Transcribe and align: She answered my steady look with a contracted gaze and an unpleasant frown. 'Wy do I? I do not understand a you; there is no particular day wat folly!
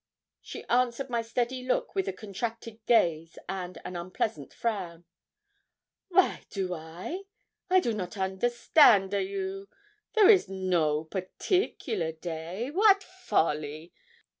She 0.41 0.63
answered 0.63 1.11
my 1.11 1.21
steady 1.21 1.61
look 1.61 1.93
with 1.93 2.07
a 2.07 2.11
contracted 2.11 2.83
gaze 2.87 3.37
and 3.47 3.79
an 3.85 3.95
unpleasant 3.95 4.51
frown. 4.51 5.05
'Wy 6.09 6.41
do 6.49 6.73
I? 6.73 7.25
I 7.69 7.79
do 7.81 7.93
not 7.93 8.17
understand 8.17 9.13
a 9.13 9.21
you; 9.21 9.69
there 10.15 10.27
is 10.27 10.49
no 10.49 11.03
particular 11.03 12.11
day 12.11 12.71
wat 12.71 13.03
folly! 13.03 13.93